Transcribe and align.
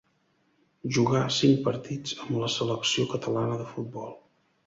Jugà 0.95 1.19
cinc 1.35 1.59
partits 1.67 2.15
amb 2.23 2.33
la 2.45 2.49
selecció 2.55 3.07
catalana 3.13 3.59
de 3.63 3.71
futbol. 3.75 4.13